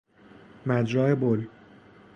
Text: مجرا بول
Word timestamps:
مجرا 0.65 1.15
بول 1.15 1.47